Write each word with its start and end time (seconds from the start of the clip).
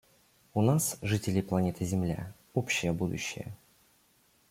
У 0.55 0.63
нас, 0.63 0.97
жителей 1.03 1.43
планеты 1.43 1.85
Земля, 1.85 2.33
общее 2.55 2.91
будущее. 2.91 3.55